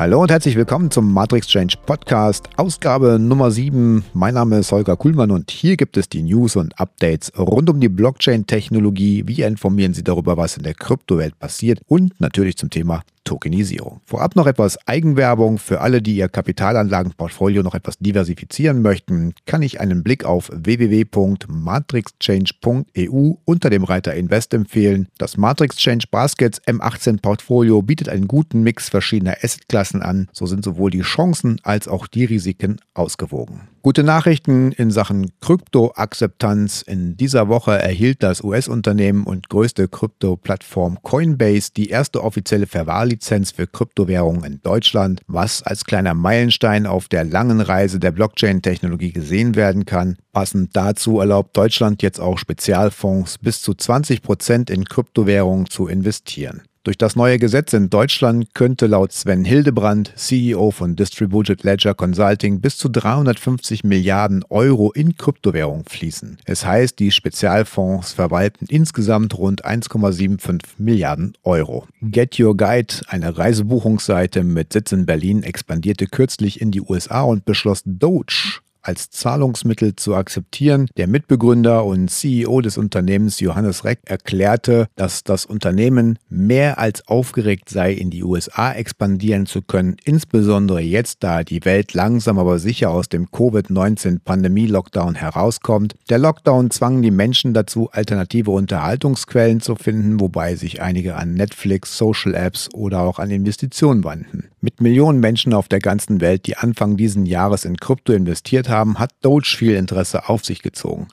[0.00, 4.02] Hallo und herzlich willkommen zum Matrix Change Podcast, Ausgabe Nummer 7.
[4.14, 7.80] Mein Name ist Holger Kuhlmann und hier gibt es die News und Updates rund um
[7.80, 9.24] die Blockchain-Technologie.
[9.26, 14.02] Wir informieren Sie darüber, was in der Kryptowelt passiert und natürlich zum Thema Tokenisierung.
[14.04, 19.80] Vorab noch etwas Eigenwerbung für alle, die ihr Kapitalanlagenportfolio noch etwas diversifizieren möchten, kann ich
[19.80, 25.06] einen Blick auf www.matrixchange.eu unter dem Reiter Invest empfehlen.
[25.18, 30.64] Das Matrix Change Baskets M18 Portfolio bietet einen guten Mix verschiedener Assetklassen an, so sind
[30.64, 33.68] sowohl die Chancen als auch die Risiken ausgewogen.
[33.82, 36.82] Gute Nachrichten in Sachen Krypto-Akzeptanz.
[36.82, 42.66] In dieser Woche erhielt das US-Unternehmen und größte Krypto-Plattform Coinbase die erste offizielle
[43.10, 49.12] Verwahrlizenz für Kryptowährungen in Deutschland, was als kleiner Meilenstein auf der langen Reise der Blockchain-Technologie
[49.12, 50.16] gesehen werden kann.
[50.32, 56.62] Passend dazu erlaubt Deutschland jetzt auch Spezialfonds bis zu 20 Prozent in Kryptowährungen zu investieren.
[56.82, 62.62] Durch das neue Gesetz in Deutschland könnte laut Sven Hildebrand, CEO von Distributed Ledger Consulting,
[62.62, 66.38] bis zu 350 Milliarden Euro in Kryptowährung fließen.
[66.46, 71.86] Es heißt, die Spezialfonds verwalten insgesamt rund 1,75 Milliarden Euro.
[72.00, 77.44] Get Your Guide, eine Reisebuchungsseite mit Sitz in Berlin, expandierte kürzlich in die USA und
[77.44, 80.86] beschloss Doge als Zahlungsmittel zu akzeptieren.
[80.96, 87.68] Der Mitbegründer und CEO des Unternehmens Johannes Reck erklärte, dass das Unternehmen mehr als aufgeregt
[87.68, 92.90] sei, in die USA expandieren zu können, insbesondere jetzt, da die Welt langsam aber sicher
[92.90, 95.94] aus dem Covid-19-Pandemie-Lockdown herauskommt.
[96.08, 101.96] Der Lockdown zwang die Menschen dazu, alternative Unterhaltungsquellen zu finden, wobei sich einige an Netflix,
[101.96, 104.50] Social Apps oder auch an Investitionen wandten.
[104.62, 108.98] Mit Millionen Menschen auf der ganzen Welt, die Anfang diesen Jahres in Krypto investiert haben,
[108.98, 111.08] hat Doge viel Interesse auf sich gezogen.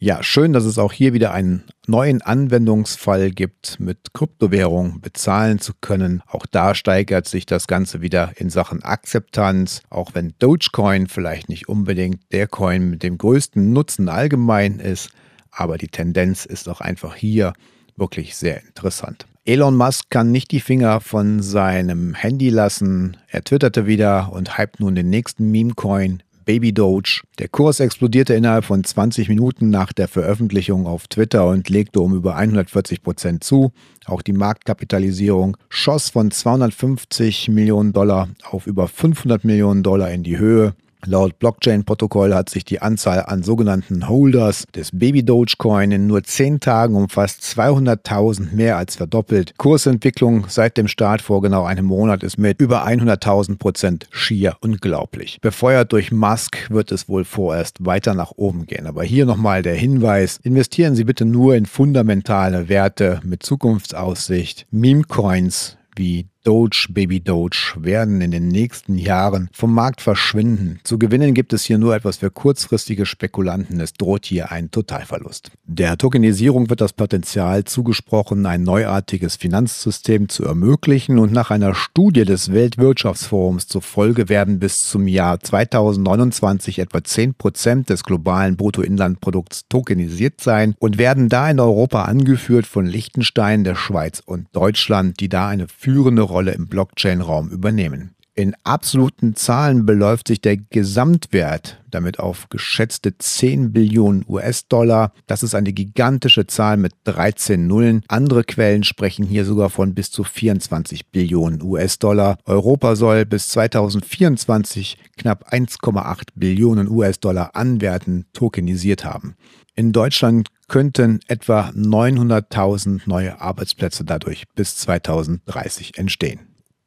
[0.00, 5.74] Ja, schön, dass es auch hier wieder einen neuen Anwendungsfall gibt, mit Kryptowährung bezahlen zu
[5.80, 6.22] können.
[6.26, 11.68] Auch da steigert sich das Ganze wieder in Sachen Akzeptanz, auch wenn Dogecoin vielleicht nicht
[11.68, 15.10] unbedingt der Coin mit dem größten Nutzen allgemein ist,
[15.50, 17.52] aber die Tendenz ist auch einfach hier
[17.96, 19.26] wirklich sehr interessant.
[19.48, 23.16] Elon Musk kann nicht die Finger von seinem Handy lassen.
[23.28, 27.22] Er twitterte wieder und hypt nun den nächsten Meme-Coin Baby Doge.
[27.38, 32.14] Der Kurs explodierte innerhalb von 20 Minuten nach der Veröffentlichung auf Twitter und legte um
[32.14, 33.72] über 140 Prozent zu.
[34.04, 40.36] Auch die Marktkapitalisierung schoss von 250 Millionen Dollar auf über 500 Millionen Dollar in die
[40.36, 40.74] Höhe.
[41.06, 46.60] Laut Blockchain-Protokoll hat sich die Anzahl an sogenannten Holders des Baby Dogecoin in nur 10
[46.60, 49.54] Tagen um fast 200.000 mehr als verdoppelt.
[49.58, 55.38] Kursentwicklung seit dem Start vor genau einem Monat ist mit über 100.000 Prozent schier unglaublich.
[55.40, 58.86] Befeuert durch Musk wird es wohl vorerst weiter nach oben gehen.
[58.86, 64.66] Aber hier nochmal der Hinweis, investieren Sie bitte nur in fundamentale Werte mit Zukunftsaussicht.
[64.70, 70.80] Meme-Coins wie Doge, Baby Doge werden in den nächsten Jahren vom Markt verschwinden.
[70.82, 73.78] Zu gewinnen gibt es hier nur etwas für kurzfristige Spekulanten.
[73.80, 75.50] Es droht hier ein Totalverlust.
[75.66, 82.24] Der Tokenisierung wird das Potenzial zugesprochen, ein neuartiges Finanzsystem zu ermöglichen und nach einer Studie
[82.24, 90.40] des Weltwirtschaftsforums zufolge werden bis zum Jahr 2029 etwa 10 Prozent des globalen Bruttoinlandprodukts tokenisiert
[90.40, 95.48] sein und werden da in Europa angeführt von Liechtenstein, der Schweiz und Deutschland, die da
[95.48, 98.14] eine führende Rolle Rolle im Blockchain-Raum übernehmen.
[98.36, 105.12] In absoluten Zahlen beläuft sich der Gesamtwert damit auf geschätzte 10 Billionen US-Dollar.
[105.26, 108.04] Das ist eine gigantische Zahl mit 13 Nullen.
[108.06, 112.38] Andere Quellen sprechen hier sogar von bis zu 24 Billionen US-Dollar.
[112.44, 119.34] Europa soll bis 2024 knapp 1,8 Billionen US-Dollar an Werten tokenisiert haben.
[119.74, 126.40] In Deutschland könnten etwa 900.000 neue Arbeitsplätze dadurch bis 2030 entstehen.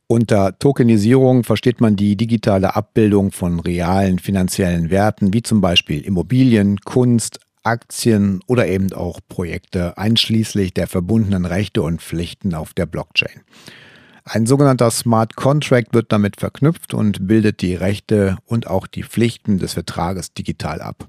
[0.07, 6.79] Unter Tokenisierung versteht man die digitale Abbildung von realen finanziellen Werten wie zum Beispiel Immobilien,
[6.81, 13.41] Kunst, Aktien oder eben auch Projekte einschließlich der verbundenen Rechte und Pflichten auf der Blockchain.
[14.23, 19.57] Ein sogenannter Smart Contract wird damit verknüpft und bildet die Rechte und auch die Pflichten
[19.57, 21.07] des Vertrages digital ab.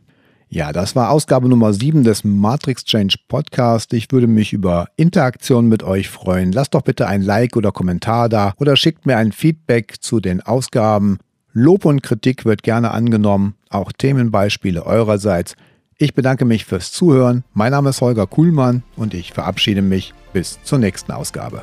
[0.52, 3.94] Ja, das war Ausgabe Nummer 7 des Matrix Change Podcast.
[3.94, 6.52] Ich würde mich über Interaktion mit euch freuen.
[6.52, 10.42] Lasst doch bitte ein Like oder Kommentar da oder schickt mir ein Feedback zu den
[10.42, 11.20] Ausgaben.
[11.54, 15.56] Lob und Kritik wird gerne angenommen, auch Themenbeispiele eurerseits.
[16.00, 17.44] Ich bedanke mich fürs Zuhören.
[17.54, 21.62] Mein Name ist Holger Kuhlmann und ich verabschiede mich bis zur nächsten Ausgabe.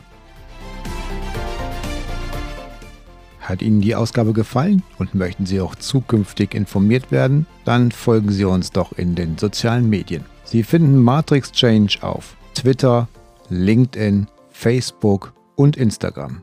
[3.46, 7.46] Hat Ihnen die Ausgabe gefallen und möchten Sie auch zukünftig informiert werden?
[7.64, 10.24] Dann folgen Sie uns doch in den sozialen Medien.
[10.42, 13.06] Sie finden Matrix Change auf Twitter,
[13.48, 16.42] LinkedIn, Facebook und Instagram.